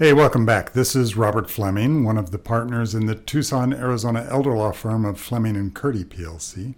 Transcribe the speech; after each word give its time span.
Hey, 0.00 0.12
welcome 0.12 0.46
back. 0.46 0.74
This 0.74 0.94
is 0.94 1.16
Robert 1.16 1.50
Fleming, 1.50 2.04
one 2.04 2.16
of 2.18 2.30
the 2.30 2.38
partners 2.38 2.94
in 2.94 3.06
the 3.06 3.16
Tucson, 3.16 3.72
Arizona 3.72 4.24
elder 4.30 4.56
law 4.56 4.70
firm 4.70 5.04
of 5.04 5.18
Fleming 5.18 5.56
and 5.56 5.74
Curti 5.74 6.04
PLC. 6.04 6.76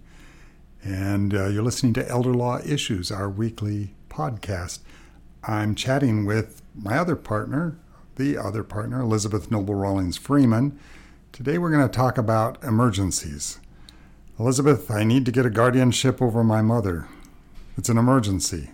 And 0.83 1.31
uh, 1.31 1.49
you're 1.49 1.61
listening 1.61 1.93
to 1.93 2.09
Elder 2.09 2.33
Law 2.33 2.61
Issues, 2.65 3.11
our 3.11 3.29
weekly 3.29 3.93
podcast. 4.09 4.79
I'm 5.43 5.75
chatting 5.75 6.25
with 6.25 6.63
my 6.73 6.97
other 6.97 7.15
partner, 7.15 7.77
the 8.15 8.39
other 8.39 8.63
partner, 8.63 9.01
Elizabeth 9.01 9.51
Noble 9.51 9.75
Rawlings 9.75 10.17
Freeman. 10.17 10.79
Today 11.31 11.59
we're 11.59 11.69
going 11.69 11.87
to 11.87 11.95
talk 11.95 12.17
about 12.17 12.63
emergencies. 12.63 13.59
Elizabeth, 14.39 14.89
I 14.89 15.03
need 15.03 15.27
to 15.27 15.31
get 15.31 15.45
a 15.45 15.51
guardianship 15.51 16.23
over 16.23 16.43
my 16.43 16.63
mother. 16.63 17.07
It's 17.77 17.87
an 17.87 17.99
emergency. 17.99 18.71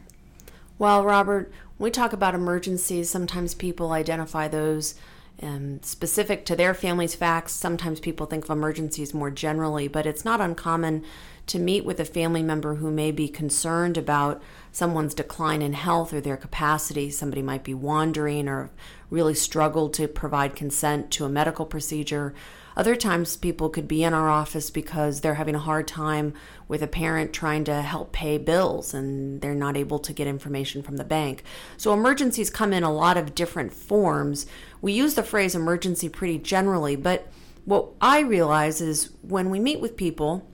Well, 0.80 1.04
Robert, 1.04 1.52
when 1.78 1.88
we 1.88 1.92
talk 1.92 2.14
about 2.14 2.36
emergencies, 2.36 3.10
sometimes 3.10 3.54
people 3.54 3.92
identify 3.92 4.48
those 4.48 4.96
um, 5.42 5.80
specific 5.84 6.46
to 6.46 6.56
their 6.56 6.74
family's 6.74 7.14
facts. 7.14 7.54
Sometimes 7.54 8.00
people 8.00 8.26
think 8.26 8.46
of 8.46 8.50
emergencies 8.50 9.14
more 9.14 9.30
generally, 9.30 9.88
but 9.88 10.08
it's 10.08 10.26
not 10.26 10.42
uncommon 10.42 11.04
to 11.46 11.60
meet 11.60 11.86
with 11.86 12.00
a 12.00 12.06
family 12.06 12.42
member 12.42 12.76
who 12.76 12.90
may 12.90 13.12
be 13.12 13.30
concerned 13.30 13.98
about 13.98 14.42
someone's 14.72 15.14
decline 15.14 15.62
in 15.62 15.74
health 15.74 16.12
or 16.14 16.20
their 16.20 16.36
capacity. 16.36 17.10
Somebody 17.12 17.42
might 17.42 17.64
be 17.64 17.74
wandering 17.74 18.48
or 18.50 18.72
really 19.10 19.36
struggled 19.36 19.94
to 19.94 20.08
provide 20.08 20.56
consent 20.56 21.12
to 21.12 21.26
a 21.26 21.30
medical 21.30 21.66
procedure. 21.66 22.34
Other 22.78 22.96
times, 22.96 23.36
people 23.36 23.70
could 23.70 23.88
be 23.88 24.04
in 24.04 24.14
our 24.14 24.30
office 24.30 24.70
because 24.70 25.22
they're 25.22 25.34
having 25.34 25.56
a 25.56 25.60
hard 25.60 25.88
time 25.88 26.36
with 26.68 26.84
a 26.84 26.88
parent 26.88 27.34
trying 27.34 27.64
to 27.64 27.82
help 27.82 28.12
pay 28.12 28.38
bills 28.38 28.94
and 28.94 29.42
they're 29.42 29.56
not 29.56 29.76
able 29.76 29.98
to 29.98 30.14
get 30.14 30.28
information 30.28 30.84
from 30.84 30.98
the 30.98 31.04
bank. 31.04 31.42
So, 31.76 31.92
emergencies 31.92 32.52
come 32.52 32.74
in 32.74 32.84
a 32.84 32.94
lot 32.94 33.18
of 33.18 33.34
different 33.34 33.74
forms. 33.74 34.46
We 34.80 34.94
use 34.94 35.16
the 35.16 35.24
phrase 35.24 35.56
emergency 35.56 36.08
pretty 36.08 36.38
generally, 36.38 36.96
but 36.96 37.28
what 37.66 37.88
I 38.00 38.20
realize 38.20 38.80
is 38.80 39.10
when 39.24 39.50
we 39.50 39.60
meet 39.60 39.80
with 39.80 39.98
people, 39.98 40.48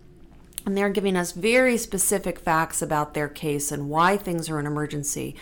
and 0.66 0.78
they're 0.78 0.90
giving 0.90 1.18
us 1.18 1.34
very 1.34 1.76
specific 1.76 2.40
facts 2.40 2.82
about 2.82 3.14
their 3.14 3.28
case 3.28 3.70
and 3.70 3.90
why 3.90 4.16
things 4.16 4.50
are 4.50 4.60
an 4.60 4.66
emergency. 4.66 5.36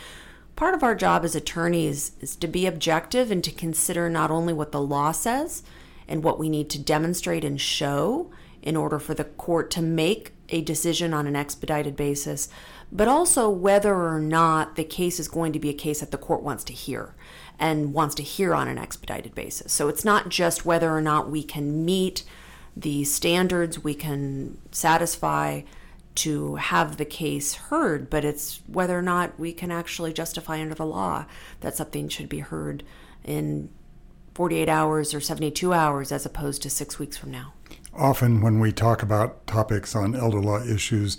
Part 0.56 0.73
of 0.73 0.82
our 0.82 0.95
job 0.95 1.23
as 1.26 1.36
attorneys 1.36 2.14
is 2.22 2.36
to 2.38 2.48
be 2.48 2.66
objective 2.66 3.30
and 3.30 3.44
to 3.44 3.52
consider 3.52 4.10
not 4.10 4.32
only 4.32 4.52
what 4.52 4.72
the 4.72 4.82
law 4.82 5.12
says, 5.12 5.62
and 6.12 6.26
what 6.26 6.38
we 6.38 6.50
need 6.50 6.70
to 6.70 6.78
demonstrate 6.78 7.45
and 7.45 7.59
show 7.59 8.30
in 8.62 8.76
order 8.76 9.00
for 9.00 9.14
the 9.14 9.23
court 9.23 9.72
to 9.72 9.81
make 9.81 10.34
a 10.50 10.62
decision 10.62 11.14
on 11.14 11.26
an 11.26 11.38
expedited 11.38 11.95
basis, 11.95 12.50
but 12.92 13.08
also 13.08 13.50
whether 13.50 13.95
or 13.95 14.20
not 14.20 14.76
the 14.76 14.84
case 14.84 15.22
is 15.22 15.30
going 15.30 15.54
to 15.54 15.59
be 15.59 15.70
a 15.70 15.73
case 15.73 16.02
that 16.02 16.12
the 16.12 16.17
court 16.17 16.44
wants 16.44 16.66
to 16.66 16.73
hear 16.73 17.16
and 17.58 17.94
wants 17.94 18.14
to 18.14 18.23
hear 18.23 18.54
on 18.54 18.67
an 18.67 18.78
expedited 18.78 19.34
basis. 19.34 19.72
So 19.72 19.88
it's 19.88 20.04
not 20.04 20.28
just 20.28 20.66
whether 20.66 20.92
or 20.92 21.02
not 21.02 21.32
we 21.32 21.44
can 21.44 21.86
meet 21.86 22.23
the 22.76 23.06
standards 23.06 23.82
we 23.82 23.94
can 23.94 24.58
satisfy 24.72 25.62
to 26.16 26.56
have 26.56 26.98
the 26.98 27.06
case 27.06 27.54
heard, 27.54 28.09
but 28.09 28.26
it's 28.26 28.62
whether 28.67 29.00
or 29.00 29.02
not 29.02 29.39
we 29.39 29.54
can 29.54 29.72
actually 29.72 30.12
justify 30.12 30.59
under 30.59 30.76
the 30.76 30.86
law 30.86 31.26
that 31.62 31.78
something 31.78 32.09
should 32.09 32.28
be 32.28 32.39
heard 32.39 32.84
in 33.23 33.70
48 34.34 34.70
hours 34.70 35.14
or 35.14 35.20
72 35.20 35.74
hours 35.74 36.12
as 36.12 36.26
opposed 36.26 36.62
to 36.64 36.70
six 36.70 36.98
weeks 36.98 37.18
from 37.18 37.32
now. 37.32 37.54
Often, 37.94 38.42
when 38.42 38.60
we 38.60 38.72
talk 38.72 39.04
about 39.04 39.46
topics 39.48 39.96
on 39.96 40.16
elder 40.16 40.40
law 40.40 40.64
issues, 40.64 41.18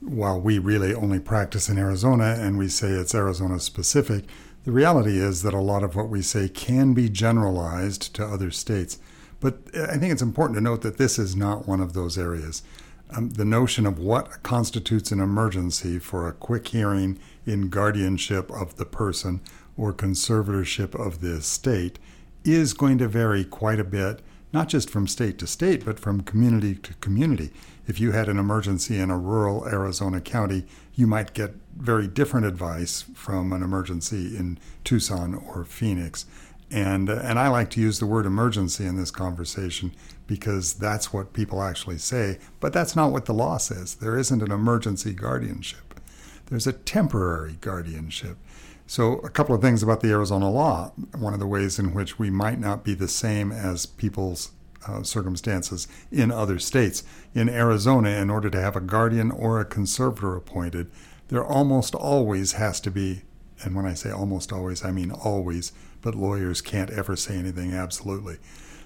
while 0.00 0.40
we 0.40 0.58
really 0.58 0.94
only 0.94 1.18
practice 1.18 1.68
in 1.68 1.78
Arizona 1.78 2.36
and 2.38 2.58
we 2.58 2.68
say 2.68 2.88
it's 2.88 3.14
Arizona 3.14 3.60
specific, 3.60 4.24
the 4.64 4.72
reality 4.72 5.18
is 5.18 5.42
that 5.42 5.52
a 5.52 5.60
lot 5.60 5.82
of 5.82 5.94
what 5.94 6.08
we 6.08 6.22
say 6.22 6.48
can 6.48 6.94
be 6.94 7.08
generalized 7.10 8.14
to 8.14 8.24
other 8.24 8.50
states. 8.50 8.98
But 9.40 9.58
I 9.74 9.98
think 9.98 10.12
it's 10.12 10.22
important 10.22 10.56
to 10.56 10.62
note 10.62 10.80
that 10.82 10.96
this 10.96 11.18
is 11.18 11.36
not 11.36 11.68
one 11.68 11.80
of 11.80 11.92
those 11.92 12.16
areas. 12.16 12.62
Um, 13.10 13.30
the 13.30 13.44
notion 13.44 13.84
of 13.84 13.98
what 13.98 14.42
constitutes 14.42 15.12
an 15.12 15.20
emergency 15.20 15.98
for 15.98 16.26
a 16.26 16.32
quick 16.32 16.68
hearing 16.68 17.18
in 17.44 17.68
guardianship 17.68 18.50
of 18.50 18.76
the 18.76 18.86
person 18.86 19.42
or 19.76 19.92
conservatorship 19.92 20.94
of 20.94 21.20
the 21.20 21.36
estate 21.36 21.98
is 22.44 22.74
going 22.74 22.98
to 22.98 23.08
vary 23.08 23.44
quite 23.44 23.80
a 23.80 23.84
bit, 23.84 24.20
not 24.52 24.68
just 24.68 24.90
from 24.90 25.06
state 25.06 25.38
to 25.38 25.46
state, 25.46 25.84
but 25.84 25.98
from 25.98 26.20
community 26.20 26.74
to 26.76 26.94
community. 26.94 27.50
If 27.86 28.00
you 28.00 28.12
had 28.12 28.28
an 28.28 28.38
emergency 28.38 28.98
in 28.98 29.10
a 29.10 29.18
rural 29.18 29.66
Arizona 29.66 30.20
county, 30.20 30.64
you 30.94 31.06
might 31.06 31.34
get 31.34 31.54
very 31.76 32.06
different 32.06 32.46
advice 32.46 33.04
from 33.14 33.52
an 33.52 33.62
emergency 33.62 34.36
in 34.36 34.58
Tucson 34.84 35.34
or 35.34 35.64
Phoenix. 35.64 36.26
And, 36.70 37.08
and 37.08 37.38
I 37.38 37.48
like 37.48 37.70
to 37.70 37.80
use 37.80 37.98
the 37.98 38.06
word 38.06 38.26
emergency 38.26 38.86
in 38.86 38.96
this 38.96 39.10
conversation 39.10 39.92
because 40.26 40.74
that's 40.74 41.12
what 41.12 41.32
people 41.32 41.62
actually 41.62 41.98
say, 41.98 42.38
but 42.60 42.72
that's 42.72 42.96
not 42.96 43.12
what 43.12 43.26
the 43.26 43.34
law 43.34 43.58
says. 43.58 43.96
There 43.96 44.18
isn't 44.18 44.42
an 44.42 44.50
emergency 44.50 45.12
guardianship, 45.12 46.00
there's 46.46 46.66
a 46.66 46.72
temporary 46.72 47.58
guardianship. 47.60 48.38
So, 48.86 49.14
a 49.20 49.30
couple 49.30 49.54
of 49.54 49.62
things 49.62 49.82
about 49.82 50.00
the 50.00 50.10
Arizona 50.10 50.50
law. 50.50 50.92
One 51.16 51.32
of 51.32 51.40
the 51.40 51.46
ways 51.46 51.78
in 51.78 51.94
which 51.94 52.18
we 52.18 52.28
might 52.28 52.60
not 52.60 52.84
be 52.84 52.94
the 52.94 53.08
same 53.08 53.50
as 53.50 53.86
people's 53.86 54.52
uh, 54.86 55.02
circumstances 55.02 55.88
in 56.12 56.30
other 56.30 56.58
states. 56.58 57.02
In 57.34 57.48
Arizona, 57.48 58.10
in 58.10 58.28
order 58.28 58.50
to 58.50 58.60
have 58.60 58.76
a 58.76 58.82
guardian 58.82 59.30
or 59.30 59.58
a 59.58 59.64
conservator 59.64 60.36
appointed, 60.36 60.90
there 61.28 61.44
almost 61.44 61.94
always 61.94 62.52
has 62.52 62.80
to 62.82 62.90
be, 62.90 63.22
and 63.62 63.74
when 63.74 63.86
I 63.86 63.94
say 63.94 64.10
almost 64.10 64.52
always, 64.52 64.84
I 64.84 64.90
mean 64.90 65.10
always, 65.10 65.72
but 66.02 66.14
lawyers 66.14 66.60
can't 66.60 66.90
ever 66.90 67.16
say 67.16 67.36
anything 67.36 67.72
absolutely. 67.72 68.36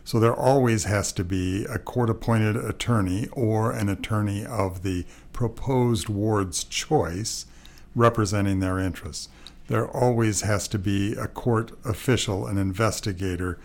So 0.04 0.20
there 0.20 0.34
always 0.34 0.84
has 0.84 1.12
to 1.14 1.25
be 1.25 1.64
a 1.64 1.78
court 1.78 2.08
appointed 2.08 2.56
attorney 2.56 3.28
or 3.32 3.72
an 3.72 3.88
attorney 3.88 4.47
of 4.47 4.82
the 4.82 5.04
proposed 5.32 6.08
ward's 6.08 6.62
choice 6.62 7.47
representing 7.94 8.60
their 8.60 8.78
interests 8.78 9.28
there 9.68 9.88
always 9.88 10.40
has 10.40 10.66
to 10.68 10.78
be 10.78 11.12
a 11.12 11.28
court 11.28 11.72
official, 11.84 12.46
an 12.46 12.58
investigator, 12.58 13.58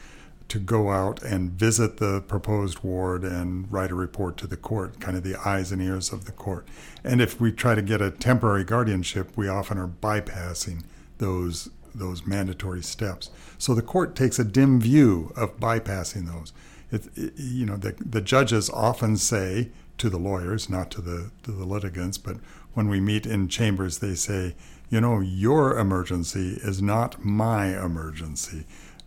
to 0.50 0.59
go 0.59 0.91
out 0.91 1.24
and 1.24 1.52
visit 1.52 1.97
the 1.97 2.22
proposed 2.22 2.84
ward 2.84 3.24
and 3.24 3.72
write 3.72 3.90
a 3.90 3.96
report 3.96 4.38
to 4.38 4.46
the 4.46 4.58
court, 4.58 5.00
kind 5.00 5.18
of 5.18 5.24
the 5.24 5.36
eyes 5.38 5.72
and 5.72 5.81
ears 5.81 6.12
of 6.12 6.25
the 6.25 6.31
court. 6.31 6.68
And 7.03 7.22
if 7.22 7.40
we 7.42 7.52
try 7.52 7.74
to 7.74 7.81
get 7.81 8.02
a 8.02 8.12
temporary 8.12 8.63
guardianship, 8.63 9.36
we 9.36 9.47
often 9.47 9.78
are 9.78 9.88
bypassing 9.88 10.84
those 11.18 11.69
those 11.96 12.25
mandatory 12.25 12.81
steps. 12.81 13.30
So 13.59 13.75
the 13.75 13.84
court 13.84 14.16
takes 14.16 14.40
a 14.40 14.44
dim 14.44 14.81
view 14.81 15.31
of 15.36 15.59
bypassing 15.59 16.25
those. 16.25 16.52
It, 16.92 17.06
it, 17.16 17.34
you 17.38 17.68
know, 17.68 17.78
the, 17.78 17.96
the 18.03 18.19
judges 18.19 18.68
often 18.72 19.16
say 19.18 19.69
to 20.00 20.09
the 20.09 20.18
lawyers, 20.18 20.69
not 20.69 20.90
to 20.92 21.02
the 21.02 21.31
to 21.44 21.52
the 21.52 21.66
litigants, 21.66 22.18
but 22.18 22.38
when 22.74 22.90
we 22.90 23.00
meet 23.00 23.25
in 23.25 23.47
chambers, 23.47 24.00
they 24.00 24.16
say, 24.16 24.56
you 24.94 25.02
know, 25.02 25.22
your 25.22 25.80
emergency 25.80 26.59
is 26.62 26.80
not 26.80 27.26
my 27.26 27.84
emergency. 27.84 28.64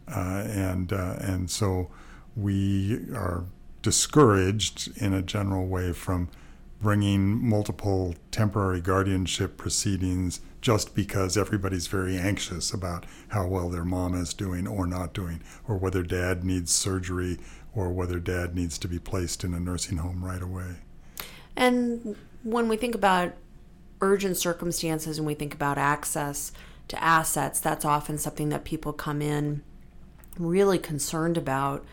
Uh, 0.08 0.42
and, 0.48 0.92
uh, 0.92 1.14
and 1.20 1.48
so 1.48 1.88
we 2.34 2.94
are 3.14 3.44
discouraged 3.82 4.90
in 5.00 5.14
a 5.14 5.22
general 5.22 5.68
way 5.68 5.92
from 5.92 6.28
bringing 6.82 7.48
multiple 7.48 8.16
temporary 8.32 8.80
guardianship 8.80 9.56
proceedings 9.56 10.40
just 10.60 10.92
because 10.92 11.36
everybody's 11.36 11.86
very 11.86 12.18
anxious 12.18 12.74
about 12.74 13.06
how 13.28 13.46
well 13.46 13.70
their 13.70 13.84
mom 13.84 14.12
is 14.12 14.34
doing 14.34 14.66
or 14.66 14.88
not 14.88 15.14
doing, 15.14 15.40
or 15.68 15.76
whether 15.76 16.02
dad 16.02 16.42
needs 16.42 16.72
surgery 16.72 17.38
or 17.76 17.92
whether 17.92 18.18
dad 18.18 18.56
needs 18.56 18.76
to 18.76 18.88
be 18.88 18.98
placed 18.98 19.44
in 19.44 19.54
a 19.54 19.60
nursing 19.60 19.98
home 19.98 20.24
right 20.24 20.42
away. 20.42 20.78
And 21.54 22.16
when 22.42 22.66
we 22.66 22.76
think 22.76 22.96
about 22.96 23.34
urgent 24.00 24.36
circumstances 24.36 25.18
and 25.18 25.26
we 25.26 25.34
think 25.34 25.54
about 25.54 25.78
access 25.78 26.52
to 26.88 27.02
assets, 27.02 27.60
that's 27.60 27.84
often 27.84 28.18
something 28.18 28.48
that 28.50 28.64
people 28.64 28.92
come 28.92 29.20
in 29.20 29.62
really 30.38 30.78
concerned 30.78 31.36
about. 31.36 31.84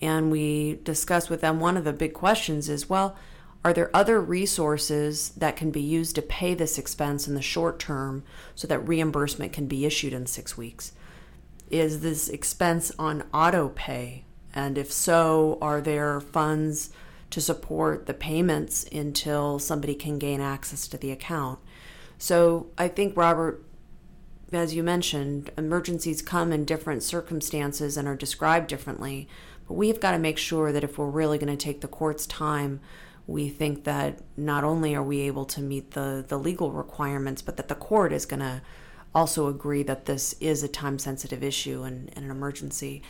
And 0.00 0.30
we 0.30 0.78
discuss 0.84 1.28
with 1.28 1.40
them 1.40 1.60
one 1.60 1.76
of 1.76 1.84
the 1.84 1.92
big 1.92 2.14
questions 2.14 2.68
is 2.68 2.88
well, 2.88 3.16
are 3.64 3.72
there 3.72 3.94
other 3.94 4.20
resources 4.20 5.30
that 5.30 5.56
can 5.56 5.70
be 5.70 5.80
used 5.80 6.14
to 6.14 6.22
pay 6.22 6.54
this 6.54 6.78
expense 6.78 7.26
in 7.26 7.34
the 7.34 7.42
short 7.42 7.78
term 7.78 8.22
so 8.54 8.68
that 8.68 8.86
reimbursement 8.86 9.52
can 9.52 9.66
be 9.66 9.84
issued 9.84 10.12
in 10.12 10.26
six 10.26 10.56
weeks? 10.56 10.92
Is 11.70 12.00
this 12.00 12.28
expense 12.28 12.92
on 12.98 13.24
auto 13.34 13.68
pay? 13.70 14.24
And 14.54 14.78
if 14.78 14.92
so, 14.92 15.58
are 15.60 15.80
there 15.80 16.20
funds? 16.20 16.90
To 17.30 17.40
support 17.40 18.06
the 18.06 18.14
payments 18.14 18.84
until 18.90 19.58
somebody 19.58 19.94
can 19.94 20.18
gain 20.18 20.40
access 20.40 20.88
to 20.88 20.98
the 20.98 21.10
account. 21.10 21.58
So 22.16 22.68
I 22.76 22.88
think, 22.88 23.16
Robert, 23.16 23.64
as 24.52 24.74
you 24.74 24.82
mentioned, 24.82 25.50
emergencies 25.58 26.22
come 26.22 26.52
in 26.52 26.64
different 26.64 27.02
circumstances 27.02 27.96
and 27.96 28.08
are 28.08 28.16
described 28.16 28.68
differently. 28.68 29.28
But 29.66 29.74
we've 29.74 30.00
got 30.00 30.12
to 30.12 30.18
make 30.18 30.38
sure 30.38 30.72
that 30.72 30.84
if 30.84 30.96
we're 30.96 31.10
really 31.10 31.38
going 31.38 31.54
to 31.54 31.62
take 31.62 31.82
the 31.82 31.88
court's 31.88 32.26
time, 32.26 32.80
we 33.26 33.50
think 33.50 33.84
that 33.84 34.20
not 34.36 34.64
only 34.64 34.94
are 34.94 35.02
we 35.02 35.20
able 35.20 35.44
to 35.44 35.60
meet 35.60 35.90
the, 35.90 36.24
the 36.26 36.38
legal 36.38 36.72
requirements, 36.72 37.42
but 37.42 37.58
that 37.58 37.68
the 37.68 37.74
court 37.74 38.10
is 38.10 38.24
going 38.24 38.40
to 38.40 38.62
also 39.14 39.48
agree 39.48 39.82
that 39.82 40.06
this 40.06 40.34
is 40.40 40.62
a 40.62 40.68
time 40.68 40.98
sensitive 40.98 41.42
issue 41.42 41.82
and, 41.82 42.10
and, 42.16 42.24
an 42.24 42.30
emergency. 42.30 43.02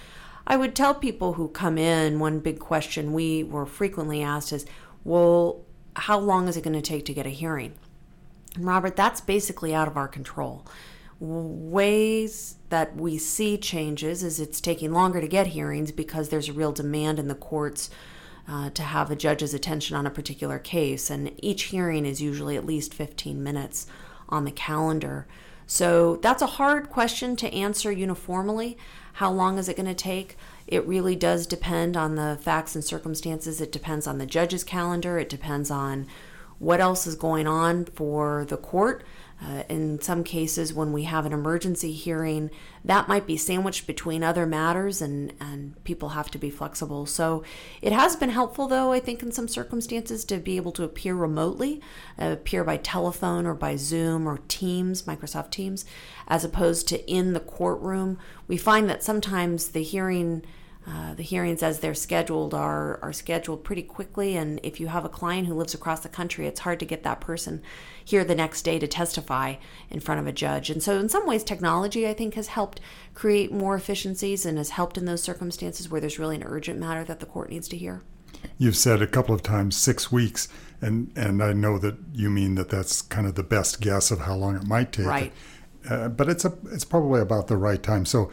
I 0.49 0.57
would 0.57 0.75
tell 0.75 0.95
people 0.95 1.35
who 1.35 1.49
come 1.49 1.77
in 1.77 2.19
one 2.19 2.41
big 2.41 2.59
question 2.59 3.13
we 3.13 3.45
were 3.45 3.67
frequently 3.67 4.23
asked 4.23 4.51
is, 4.51 4.65
well, 5.05 5.67
how 5.95 6.19
long 6.19 6.49
is 6.49 6.57
it 6.57 6.65
going 6.65 6.75
to 6.75 6.81
take 6.81 7.05
to 7.05 7.13
get 7.13 7.27
a 7.27 7.31
hearing? 7.31 7.75
And 8.57 8.65
Robert, 8.65 8.97
that's 8.97 9.21
basically 9.21 9.75
out 9.75 9.89
of 9.89 9.99
our 9.99 10.09
control. 10.09 10.67
Ways 11.21 12.57
that 12.71 12.97
we 12.97 13.19
see 13.19 13.59
changes 13.59 14.23
is 14.23 14.41
it's 14.41 14.63
taking 14.63 14.91
longer 14.91 15.21
to 15.21 15.29
get 15.29 15.49
hearings 15.49 15.93
because 15.93 16.31
there's 16.31 16.49
a 16.49 16.55
real 16.55 16.73
demand 16.73 17.19
in 17.19 17.29
the 17.29 17.35
courts 17.35 17.91
uh, 18.49 18.71
to 18.71 18.83
have 18.83 19.11
a 19.11 19.17
judge's 19.17 19.53
attention 19.53 19.97
on 19.97 20.07
a 20.07 20.11
particular 20.11 20.59
case, 20.59 21.11
and 21.11 21.31
each 21.45 21.65
hearing 21.65 22.07
is 22.07 22.23
usually 22.23 22.57
at 22.57 22.65
least 22.65 22.95
15 22.95 23.43
minutes 23.43 23.87
on 24.31 24.47
the 24.47 24.51
calendar. 24.51 25.27
So 25.67 26.17
that's 26.17 26.41
a 26.41 26.47
hard 26.47 26.89
question 26.89 27.37
to 27.37 27.53
answer 27.53 27.93
uniformly. 27.93 28.79
How 29.19 29.33
long 29.33 29.59
is 29.59 29.69
it 29.69 29.77
going 29.77 29.89
to 29.89 29.95
take? 29.95 30.37
It 30.69 30.87
really 30.87 31.17
does 31.17 31.49
depend 31.49 31.97
on 31.97 32.15
the 32.15 32.39
facts 32.41 32.77
and 32.77 32.85
circumstances. 32.85 33.61
It 33.61 33.73
depends 33.73 34.07
on 34.07 34.19
the 34.19 34.27
judge's 34.27 34.63
calendar. 34.63 35.19
It 35.19 35.29
depends 35.29 35.73
on 35.73 36.07
what 36.59 36.81
else 36.81 37.07
is 37.07 37.15
going 37.15 37.47
on 37.47 37.85
for 37.85 38.45
the 38.49 38.57
court. 38.57 39.05
Uh, 39.41 39.63
in 39.69 40.01
some 40.01 40.25
cases, 40.25 40.75
when 40.75 40.93
we 40.93 41.05
have 41.05 41.25
an 41.25 41.33
emergency 41.33 41.93
hearing, 41.93 42.51
that 42.85 43.07
might 43.07 43.25
be 43.25 43.37
sandwiched 43.37 43.87
between 43.87 44.25
other 44.25 44.45
matters, 44.47 45.01
and, 45.01 45.33
and 45.39 45.83
people 45.85 46.09
have 46.09 46.29
to 46.29 46.39
be 46.39 46.51
flexible. 46.51 47.07
So 47.07 47.45
it 47.81 47.93
has 47.93 48.17
been 48.17 48.31
helpful, 48.31 48.67
though, 48.67 48.93
I 48.93 48.99
think, 48.99 49.23
in 49.23 49.31
some 49.31 49.47
circumstances, 49.47 50.25
to 50.25 50.39
be 50.39 50.57
able 50.57 50.73
to 50.73 50.83
appear 50.83 51.15
remotely, 51.15 51.81
uh, 52.21 52.31
appear 52.33 52.65
by 52.65 52.79
telephone 52.79 53.47
or 53.47 53.55
by 53.55 53.77
Zoom 53.77 54.27
or 54.27 54.41
Teams, 54.49 55.05
Microsoft 55.05 55.53
Teams, 55.53 55.85
as 56.27 56.45
opposed 56.45 56.89
to 56.89 57.09
in 57.09 57.33
the 57.33 57.39
courtroom. 57.39 58.19
We 58.49 58.57
find 58.57 58.91
that 58.91 59.05
sometimes 59.05 59.69
the 59.69 59.85
hearing 59.85 60.45
uh, 60.89 61.13
the 61.15 61.23
hearings 61.23 61.63
as 61.63 61.81
they're 61.81 61.95
scheduled 61.95 62.55
are 62.55 62.99
are 63.03 63.13
scheduled 63.13 63.63
pretty 63.63 63.83
quickly. 63.83 64.37
And 64.37 64.59
if 64.63 64.81
you 64.81 64.87
have 64.87 65.05
a 65.05 65.09
client 65.09 65.47
who 65.47 65.55
lives 65.55 65.75
across 65.75 66.01
the 66.01 66.09
country 66.09 66.47
it's 66.47 66.61
hard 66.61 66.81
to 66.81 66.87
get 66.87 67.03
that 67.03 67.21
person 67.21 67.63
here 68.03 68.25
the 68.25 68.35
next 68.35 68.63
day 68.63 68.79
to 68.79 68.87
testify 68.87 69.57
in 69.91 70.01
front 70.01 70.21
of 70.21 70.27
a 70.27 70.33
judge. 70.33 70.71
And 70.71 70.83
so 70.83 70.99
in 70.99 71.09
some 71.09 71.27
ways 71.27 71.45
technology 71.45 72.07
i 72.09 72.15
think 72.15 72.35
has 72.35 72.49
helped 72.49 72.81
create 73.15 73.53
more 73.53 73.75
efficiencies 73.75 74.47
and 74.47 74.57
has 74.57 74.71
helped 74.71 74.97
in 74.97 75.05
those 75.05 75.23
circumstances 75.23 75.91
where 75.91 76.01
there's 76.01 76.19
really 76.19 76.37
an 76.37 76.45
urgent 76.45 76.79
matter 76.79 77.05
that 77.05 77.21
the 77.21 77.27
court 77.27 77.51
needs 77.51 77.69
to 77.69 77.77
hear. 77.77 78.03
You've 78.57 78.77
said 78.77 79.03
a 79.03 79.07
couple 79.07 79.35
of 79.35 79.43
times 79.43 79.77
six 79.77 80.11
weeks. 80.11 80.49
And 80.81 81.11
and 81.17 81.43
i 81.43 81.53
know 81.53 81.77
that 81.79 81.97
you 82.15 82.31
mean 82.31 82.55
that 82.55 82.69
that's 82.69 83.03
kind 83.03 83.27
of 83.27 83.35
the 83.35 83.43
best 83.43 83.81
guess 83.81 84.11
of 84.13 84.21
how 84.21 84.37
long 84.37 84.57
it 84.57 84.67
might 84.67 84.93
take. 84.93 85.07
Right. 85.07 85.33
Uh, 85.89 86.09
but 86.09 86.29
it's 86.29 86.45
a 86.45 86.53
it's 86.71 86.85
probably 86.85 87.21
about 87.21 87.49
the 87.49 87.57
right 87.57 87.83
time. 87.83 88.07
So 88.07 88.31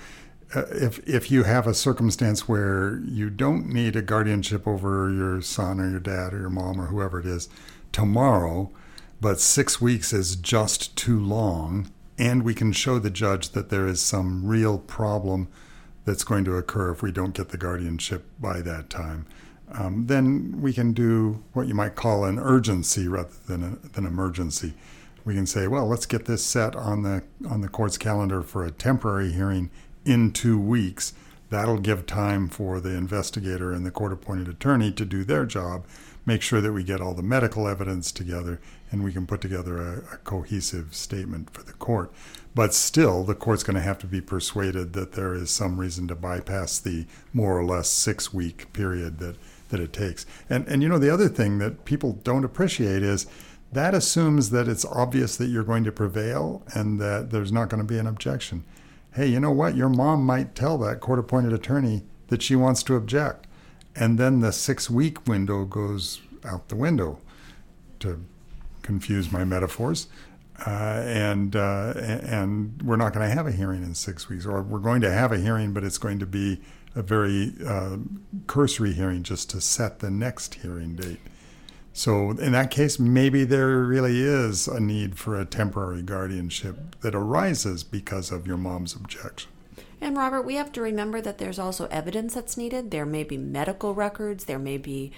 uh, 0.54 0.64
if 0.72 1.00
if 1.08 1.32
you 1.32 1.44
have 1.44 1.66
a 1.66 1.74
circumstance 1.74 2.48
where 2.48 3.02
you 3.06 3.30
don't 3.30 3.68
need 3.68 3.96
a 3.96 4.02
guardianship 4.02 4.68
over 4.68 5.12
your 5.12 5.42
son 5.42 5.80
or 5.80 5.90
your 5.90 6.00
dad 6.00 6.34
or 6.34 6.40
your 6.40 6.50
mom 6.50 6.80
or 6.80 6.88
whoever 6.88 7.20
it 7.20 7.26
is 7.26 7.50
tomorrow, 7.92 8.70
but 9.20 9.40
six 9.40 9.82
weeks 9.82 10.14
is 10.14 10.36
just 10.36 10.96
too 10.96 11.20
long, 11.20 11.90
and 12.18 12.44
we 12.44 12.54
can 12.54 12.72
show 12.74 13.00
the 13.00 13.10
judge 13.10 13.50
that 13.50 13.70
there 13.70 13.88
is 13.88 14.02
some 14.02 14.46
real 14.46 14.78
problem 14.78 15.48
that's 16.06 16.24
going 16.24 16.46
to 16.46 16.56
occur 16.56 16.92
if 16.92 17.02
we 17.02 17.12
don't 17.12 17.34
get 17.34 17.50
the 17.50 17.58
guardianship 17.58 18.26
by 18.40 18.62
that 18.62 18.90
time. 18.90 19.26
Um, 19.72 20.06
then 20.06 20.62
we 20.62 20.74
can 20.74 20.94
do 20.94 21.44
what 21.54 21.68
you 21.68 21.74
might 21.74 21.96
call 21.96 22.24
an 22.24 22.38
urgency 22.38 23.08
rather 23.08 23.34
than 23.48 23.64
a, 23.64 23.88
than 23.88 24.06
emergency. 24.06 24.74
We 25.26 25.34
can 25.34 25.48
say, 25.48 25.68
well, 25.68 25.88
let's 25.88 26.06
get 26.06 26.26
this 26.26 26.46
set 26.46 26.76
on 26.76 27.02
the 27.02 27.24
on 27.50 27.62
the 27.62 27.68
court's 27.68 27.98
calendar 27.98 28.44
for 28.44 28.64
a 28.64 28.70
temporary 28.70 29.32
hearing 29.32 29.72
in 30.06 30.32
two 30.32 30.60
weeks. 30.60 31.14
That'll 31.50 31.80
give 31.80 32.06
time 32.06 32.50
for 32.50 32.80
the 32.80 32.96
investigator 32.96 33.72
and 33.72 33.86
the 33.86 33.92
court 33.92 34.14
appointed 34.14 34.48
attorney 34.48 34.92
to 34.94 35.06
do 35.06 35.24
their 35.24 35.46
job, 35.46 35.86
make 36.26 36.42
sure 36.42 36.62
that 36.62 36.74
we 36.74 36.84
get 36.84 37.02
all 37.02 37.14
the 37.14 37.22
medical 37.22 37.68
evidence 37.68 38.12
together, 38.12 38.60
and 38.92 39.04
we 39.04 39.12
can 39.12 39.28
put 39.28 39.42
together 39.42 39.78
a, 39.78 39.98
a 40.14 40.18
cohesive 40.18 40.96
statement 40.96 41.52
for 41.52 41.64
the 41.64 41.74
court. 41.74 42.12
But 42.56 42.74
still, 42.74 43.24
the 43.24 43.36
court's 43.36 43.64
going 43.64 43.76
to 43.76 43.82
have 43.82 44.00
to 44.00 44.08
be 44.08 44.22
persuaded 44.22 44.94
that 44.94 45.12
there 45.12 45.34
is 45.34 45.52
some 45.52 45.80
reason 45.80 46.08
to 46.08 46.16
bypass 46.16 46.80
the 46.80 47.06
more 47.34 47.58
or 47.58 47.66
less 47.66 47.90
six 47.90 48.34
week 48.34 48.72
period 48.74 49.20
that, 49.20 49.36
that 49.70 49.80
it 49.80 49.94
takes. 49.94 50.26
And, 50.50 50.68
and 50.68 50.82
you 50.82 50.90
know, 50.90 50.98
the 50.98 51.14
other 51.14 51.28
thing 51.28 51.60
that 51.60 51.86
people 51.86 52.14
don't 52.24 52.46
appreciate 52.46 53.04
is 53.04 53.28
that 53.72 53.94
assumes 53.94 54.52
that 54.52 54.68
it's 54.68 54.86
obvious 54.86 55.36
that 55.38 55.48
you're 55.48 55.64
going 55.64 55.84
to 55.84 55.92
prevail 55.92 56.64
and 56.74 57.00
that 57.00 57.30
there's 57.30 57.52
not 57.52 57.70
going 57.70 57.86
to 57.86 57.88
be 57.88 58.00
an 58.00 58.08
objection 58.08 58.64
hey, 59.16 59.28
you 59.28 59.40
know 59.40 59.52
what? 59.52 59.76
Your 59.76 59.90
mom 59.90 60.26
might 60.26 60.56
tell 60.56 60.78
that 60.80 61.00
court 61.00 61.20
appointed 61.20 61.54
attorney 61.54 62.04
that 62.28 62.42
she 62.42 62.56
wants 62.56 62.84
to 62.84 62.96
object. 62.96 63.48
And 63.96 64.18
then 64.18 64.42
the 64.42 64.52
six 64.52 64.90
week 64.90 65.26
window 65.26 65.64
goes 65.64 66.22
out 66.44 66.68
the 66.68 66.76
window, 66.76 67.20
to 68.00 68.24
confuse 68.82 69.32
my 69.32 69.46
metaphors. 69.46 70.08
Uh, 70.66 71.04
and 71.06 71.56
uh, 71.56 71.94
and 71.98 72.82
we're 72.82 72.96
not 72.96 73.14
going 73.14 73.28
to 73.28 73.34
have 73.34 73.46
a 73.46 73.52
hearing 73.52 73.84
in 73.84 73.94
six 73.94 74.30
weeks, 74.30 74.46
or 74.46 74.62
we're 74.62 74.80
going 74.80 75.02
to 75.02 75.12
have 75.12 75.34
a 75.34 75.38
hearing, 75.38 75.74
but 75.74 75.84
it's 75.84 75.98
going 75.98 76.18
to 76.20 76.26
be 76.26 76.62
a 76.96 77.02
very 77.02 77.54
uh, 77.66 77.98
cursory 78.48 78.94
hearing 78.94 79.22
just 79.22 79.50
to 79.50 79.60
set 79.60 80.00
the 80.00 80.10
next 80.10 80.56
hearing 80.56 80.96
date. 80.96 81.20
So, 81.98 82.32
in 82.32 82.52
that 82.52 82.72
case, 82.72 83.00
maybe 83.00 83.46
there 83.46 83.80
really 83.80 84.22
is 84.22 84.68
a 84.68 84.82
need 84.82 85.18
for 85.18 85.40
a 85.40 85.46
temporary 85.46 86.02
guardianship 86.02 87.00
that 87.00 87.16
arises 87.16 87.86
because 87.86 88.34
of 88.34 88.46
your 88.46 88.58
mom's 88.58 88.98
objection. 88.98 89.50
And, 90.02 90.18
Robert, 90.18 90.42
we 90.42 90.56
have 90.56 90.74
to 90.74 90.82
remember 90.82 91.22
that 91.22 91.38
there's 91.38 91.58
also 91.58 91.88
evidence 91.88 92.34
that's 92.34 92.58
needed. 92.58 92.92
There 92.92 93.06
may 93.06 93.24
be 93.24 93.38
medical 93.38 93.94
records, 93.94 94.44
there 94.44 94.60
may 94.60 94.78
be 94.78 95.14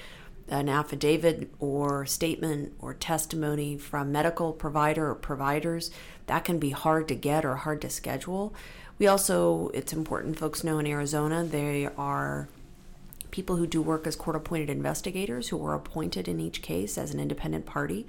an 0.49 0.69
affidavit 0.69 1.51
or 1.59 2.05
statement 2.05 2.73
or 2.77 2.93
testimony 2.93 3.79
from 3.79 4.11
medical 4.11 4.53
provider 4.53 5.09
or 5.09 5.15
providers 5.15 5.89
that 6.27 6.45
can 6.45 6.59
be 6.59 6.69
hard 6.69 7.07
to 7.07 7.15
get 7.15 7.43
or 7.43 7.55
hard 7.55 7.81
to 7.81 7.89
schedule. 7.89 8.53
We 8.99 9.07
also, 9.07 9.71
it's 9.73 9.93
important 9.93 10.37
folks 10.37 10.63
know 10.63 10.77
in 10.77 10.85
Arizona, 10.85 11.43
they 11.43 11.87
are 11.97 12.49
people 13.31 13.57
who 13.57 13.67
do 13.67 13.81
work 13.81 14.07
as 14.07 14.15
court 14.15 14.35
appointed 14.35 14.69
investigators 14.69 15.49
who 15.49 15.57
were 15.57 15.73
appointed 15.73 16.27
in 16.27 16.39
each 16.39 16.61
case 16.61 16.97
as 16.97 17.13
an 17.13 17.19
independent 17.19 17.65
party 17.65 18.07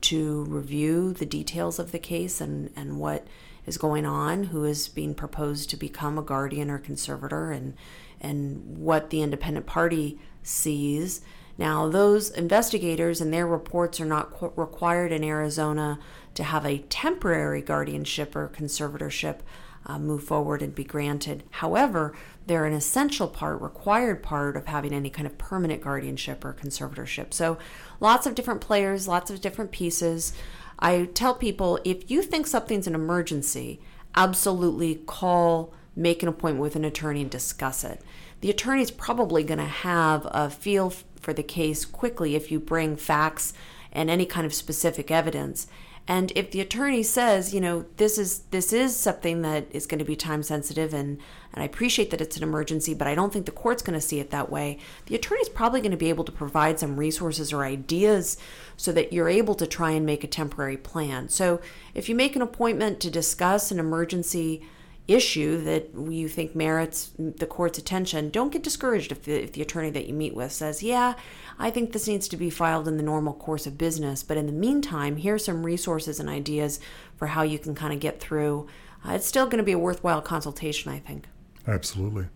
to 0.00 0.44
review 0.44 1.12
the 1.12 1.26
details 1.26 1.78
of 1.78 1.92
the 1.92 1.98
case 1.98 2.40
and, 2.40 2.70
and 2.76 2.98
what 2.98 3.26
is 3.66 3.78
going 3.78 4.04
on, 4.04 4.44
who 4.44 4.64
is 4.64 4.88
being 4.88 5.14
proposed 5.14 5.70
to 5.70 5.76
become 5.76 6.18
a 6.18 6.22
guardian 6.22 6.70
or 6.70 6.78
conservator, 6.78 7.50
and, 7.50 7.74
and 8.20 8.76
what 8.76 9.10
the 9.10 9.22
independent 9.22 9.66
party 9.66 10.18
sees. 10.42 11.22
Now, 11.56 11.88
those 11.88 12.30
investigators 12.30 13.20
and 13.20 13.32
their 13.32 13.46
reports 13.46 14.00
are 14.00 14.04
not 14.06 14.32
qu- 14.32 14.52
required 14.56 15.12
in 15.12 15.24
Arizona 15.24 15.98
to 16.34 16.42
have 16.42 16.66
a 16.66 16.78
temporary 16.78 17.62
guardianship 17.62 18.34
or 18.36 18.48
conservatorship 18.48 19.38
uh, 19.86 19.98
move 19.98 20.24
forward 20.24 20.62
and 20.62 20.74
be 20.74 20.84
granted. 20.84 21.42
However, 21.50 22.14
they're 22.46 22.66
an 22.66 22.72
essential 22.72 23.28
part, 23.28 23.60
required 23.60 24.22
part 24.22 24.56
of 24.56 24.66
having 24.66 24.92
any 24.92 25.10
kind 25.10 25.26
of 25.26 25.38
permanent 25.38 25.82
guardianship 25.82 26.44
or 26.44 26.52
conservatorship. 26.54 27.32
So, 27.32 27.58
lots 28.00 28.26
of 28.26 28.34
different 28.34 28.60
players, 28.60 29.08
lots 29.08 29.30
of 29.30 29.40
different 29.40 29.72
pieces. 29.72 30.32
I 30.78 31.08
tell 31.14 31.34
people 31.34 31.78
if 31.84 32.10
you 32.10 32.22
think 32.22 32.46
something's 32.46 32.86
an 32.86 32.94
emergency, 32.94 33.80
absolutely 34.14 34.96
call, 35.06 35.72
make 35.96 36.22
an 36.22 36.28
appointment 36.28 36.62
with 36.62 36.76
an 36.76 36.84
attorney 36.84 37.22
and 37.22 37.30
discuss 37.30 37.84
it. 37.84 38.00
The 38.40 38.50
attorney's 38.50 38.90
probably 38.90 39.44
going 39.44 39.58
to 39.58 39.64
have 39.64 40.26
a 40.30 40.50
feel 40.50 40.92
for 41.20 41.32
the 41.32 41.42
case 41.42 41.84
quickly 41.84 42.34
if 42.34 42.50
you 42.50 42.60
bring 42.60 42.96
facts 42.96 43.54
and 43.92 44.10
any 44.10 44.26
kind 44.26 44.44
of 44.44 44.52
specific 44.52 45.10
evidence. 45.10 45.66
And 46.06 46.32
if 46.34 46.50
the 46.50 46.60
attorney 46.60 47.02
says, 47.02 47.54
you 47.54 47.60
know, 47.60 47.86
this 47.96 48.18
is 48.18 48.40
this 48.50 48.72
is 48.72 48.94
something 48.94 49.40
that 49.42 49.66
is 49.70 49.86
going 49.86 50.00
to 50.00 50.04
be 50.04 50.16
time 50.16 50.42
sensitive 50.42 50.92
and 50.92 51.18
and 51.54 51.62
I 51.62 51.66
appreciate 51.66 52.10
that 52.10 52.20
it's 52.20 52.36
an 52.36 52.42
emergency, 52.42 52.94
but 52.94 53.06
I 53.06 53.14
don't 53.14 53.32
think 53.32 53.46
the 53.46 53.52
court's 53.52 53.82
going 53.82 53.98
to 53.98 54.04
see 54.04 54.18
it 54.18 54.30
that 54.30 54.50
way. 54.50 54.78
The 55.06 55.14
attorney's 55.14 55.48
probably 55.48 55.80
going 55.80 55.92
to 55.92 55.96
be 55.96 56.08
able 56.08 56.24
to 56.24 56.32
provide 56.32 56.80
some 56.80 56.96
resources 56.96 57.52
or 57.52 57.64
ideas 57.64 58.36
so 58.76 58.90
that 58.92 59.12
you're 59.12 59.28
able 59.28 59.54
to 59.54 59.66
try 59.66 59.92
and 59.92 60.04
make 60.04 60.24
a 60.24 60.28
temporary 60.28 60.76
plan. 60.76 61.28
So, 61.28 61.60
if 61.94 62.08
you 62.08 62.16
make 62.16 62.34
an 62.34 62.42
appointment 62.42 62.98
to 63.00 63.10
discuss 63.10 63.70
an 63.70 63.78
emergency 63.78 64.62
issue 65.06 65.62
that 65.64 65.90
you 65.94 66.28
think 66.28 66.56
merits 66.56 67.10
the 67.18 67.46
court's 67.46 67.78
attention, 67.78 68.30
don't 68.30 68.52
get 68.52 68.62
discouraged 68.62 69.12
if 69.12 69.22
the, 69.24 69.42
if 69.42 69.52
the 69.52 69.62
attorney 69.62 69.90
that 69.90 70.06
you 70.06 70.14
meet 70.14 70.34
with 70.34 70.52
says, 70.52 70.82
Yeah, 70.82 71.14
I 71.58 71.70
think 71.70 71.92
this 71.92 72.08
needs 72.08 72.26
to 72.28 72.36
be 72.36 72.50
filed 72.50 72.88
in 72.88 72.96
the 72.96 73.02
normal 73.02 73.34
course 73.34 73.66
of 73.66 73.76
business. 73.76 74.22
But 74.22 74.36
in 74.36 74.46
the 74.46 74.52
meantime, 74.52 75.16
here's 75.16 75.44
some 75.44 75.64
resources 75.64 76.18
and 76.18 76.28
ideas 76.28 76.80
for 77.16 77.28
how 77.28 77.42
you 77.42 77.58
can 77.58 77.74
kind 77.74 77.92
of 77.92 78.00
get 78.00 78.20
through. 78.20 78.66
Uh, 79.06 79.12
it's 79.12 79.26
still 79.26 79.46
going 79.46 79.58
to 79.58 79.64
be 79.64 79.72
a 79.72 79.78
worthwhile 79.78 80.22
consultation, 80.22 80.90
I 80.90 80.98
think. 80.98 81.26
Absolutely. 81.66 82.26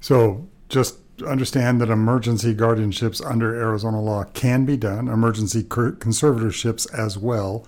So 0.00 0.46
just 0.68 0.98
understand 1.26 1.80
that 1.80 1.88
emergency 1.88 2.54
guardianships 2.54 3.24
under 3.24 3.54
Arizona 3.54 4.00
law 4.00 4.24
can 4.34 4.64
be 4.64 4.76
done, 4.76 5.08
emergency 5.08 5.62
conservatorships 5.62 6.92
as 6.92 7.16
well 7.16 7.66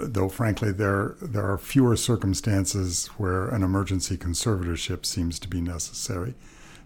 though 0.00 0.28
frankly 0.28 0.72
there 0.72 1.16
there 1.20 1.50
are 1.50 1.58
fewer 1.58 1.96
circumstances 1.96 3.06
where 3.18 3.48
an 3.48 3.62
emergency 3.62 4.16
conservatorship 4.16 5.04
seems 5.04 5.38
to 5.38 5.48
be 5.48 5.60
necessary. 5.60 6.34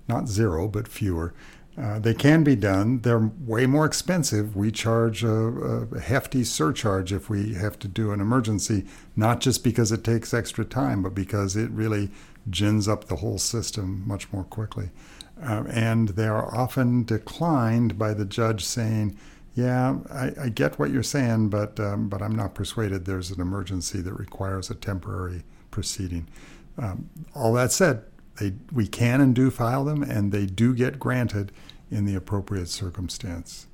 Not 0.08 0.28
zero, 0.28 0.68
but 0.68 0.88
fewer. 0.88 1.32
Uh, 1.80 1.98
they 1.98 2.12
can 2.12 2.44
be 2.44 2.54
done. 2.54 3.00
They're 3.00 3.30
way 3.46 3.64
more 3.64 3.86
expensive. 3.86 4.54
We 4.54 4.70
charge 4.70 5.24
a, 5.24 5.88
a, 5.90 6.00
hefty 6.00 6.44
surcharge 6.44 7.14
if 7.14 7.30
we 7.30 7.54
have 7.54 7.78
to 7.78 7.88
do 7.88 8.12
an 8.12 8.20
emergency, 8.20 8.84
not 9.16 9.40
just 9.40 9.64
because 9.64 9.90
it 9.90 10.04
takes 10.04 10.34
extra 10.34 10.66
time, 10.66 11.02
but 11.02 11.14
because 11.14 11.56
it 11.56 11.70
really 11.70 12.10
gins 12.50 12.88
up 12.88 13.04
the 13.06 13.16
whole 13.16 13.38
system 13.38 14.02
much 14.06 14.30
more 14.32 14.44
quickly. 14.44 14.90
Uh, 15.42 15.64
and 15.70 16.10
they 16.10 16.26
are 16.26 16.54
often 16.54 17.04
declined 17.04 17.98
by 17.98 18.12
the 18.12 18.26
judge 18.26 18.64
saying, 18.64 19.16
yeah, 19.54 19.98
I, 20.10 20.32
I 20.44 20.48
get 20.48 20.78
what 20.78 20.90
you're 20.90 21.02
saying, 21.02 21.50
but 21.50 21.78
um, 21.78 22.08
but 22.08 22.22
I'm 22.22 22.34
not 22.34 22.54
persuaded 22.54 23.04
there's 23.04 23.30
an 23.30 23.40
emergency 23.40 24.00
that 24.00 24.14
requires 24.14 24.70
a 24.70 24.74
temporary 24.74 25.44
proceeding. 25.70 26.28
Um, 26.78 27.10
all 27.34 27.52
that 27.54 27.70
said, 27.70 28.04
they 28.40 28.54
we 28.72 28.86
can 28.86 29.20
and 29.20 29.34
do 29.34 29.50
file 29.50 29.84
them, 29.84 30.02
and 30.02 30.32
they 30.32 30.46
do 30.46 30.74
get 30.74 30.98
granted 30.98 31.52
in 31.90 32.06
the 32.06 32.14
appropriate 32.14 32.68
circumstance. 32.68 33.66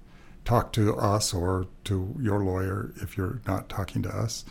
Talk 0.44 0.72
to 0.72 0.96
us 0.96 1.32
or 1.32 1.66
to 1.84 2.16
your 2.20 2.40
lawyer 2.42 2.92
if 2.96 3.16
you're 3.16 3.40
not 3.46 3.68
talking 3.68 4.02
to 4.02 4.08
us 4.08 4.44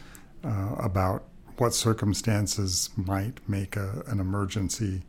uh, 0.45 0.75
about 0.77 1.25
what 1.57 1.73
circumstances 1.73 2.89
might 2.95 3.39
make 3.49 3.75
a, 3.75 4.03
an 4.07 4.19
emergency 4.19 5.03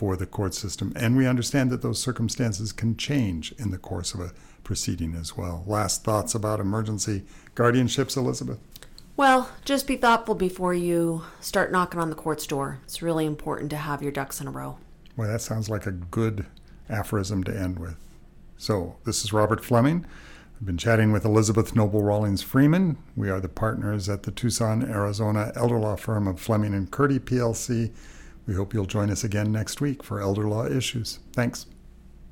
for 0.00 0.16
the 0.16 0.24
court 0.24 0.54
system. 0.54 0.94
And 0.96 1.14
we 1.14 1.26
understand 1.26 1.68
that 1.68 1.82
those 1.82 2.00
circumstances 2.00 2.72
can 2.72 2.96
change 2.96 3.52
in 3.58 3.70
the 3.70 3.76
course 3.76 4.14
of 4.14 4.20
a 4.20 4.32
proceeding 4.64 5.14
as 5.14 5.36
well. 5.36 5.62
Last 5.66 6.04
thoughts 6.04 6.34
about 6.34 6.58
emergency 6.58 7.24
guardianships, 7.54 8.16
Elizabeth? 8.16 8.58
Well, 9.18 9.50
just 9.62 9.86
be 9.86 9.96
thoughtful 9.96 10.34
before 10.34 10.72
you 10.72 11.24
start 11.42 11.70
knocking 11.70 12.00
on 12.00 12.08
the 12.08 12.16
court's 12.16 12.46
door. 12.46 12.78
It's 12.84 13.02
really 13.02 13.26
important 13.26 13.68
to 13.72 13.76
have 13.76 14.02
your 14.02 14.10
ducks 14.10 14.40
in 14.40 14.46
a 14.46 14.50
row. 14.50 14.78
Well, 15.18 15.28
that 15.28 15.42
sounds 15.42 15.68
like 15.68 15.84
a 15.84 15.92
good 15.92 16.46
aphorism 16.88 17.44
to 17.44 17.54
end 17.54 17.78
with. 17.78 17.96
So, 18.56 18.96
this 19.04 19.22
is 19.22 19.34
Robert 19.34 19.62
Fleming. 19.62 20.06
I've 20.58 20.66
been 20.66 20.78
chatting 20.78 21.12
with 21.12 21.26
Elizabeth 21.26 21.76
Noble 21.76 22.02
Rawlings 22.02 22.42
Freeman. 22.42 22.96
We 23.16 23.28
are 23.28 23.40
the 23.40 23.48
partners 23.50 24.08
at 24.08 24.22
the 24.22 24.30
Tucson, 24.30 24.82
Arizona 24.82 25.52
elder 25.54 25.78
law 25.78 25.96
firm 25.96 26.26
of 26.26 26.40
Fleming 26.40 26.72
and 26.72 26.90
Curti 26.90 27.20
PLC. 27.20 27.92
We 28.46 28.54
hope 28.54 28.74
you'll 28.74 28.86
join 28.86 29.10
us 29.10 29.24
again 29.24 29.52
next 29.52 29.80
week 29.80 30.02
for 30.02 30.20
Elder 30.20 30.48
Law 30.48 30.66
Issues. 30.66 31.20
Thanks. 31.32 31.66